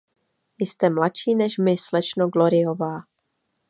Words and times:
Jste 0.59 0.89
mladší 0.89 1.35
než 1.35 1.57
my, 1.57 1.77
slečno 1.77 2.27
Gloryová. 2.27 3.01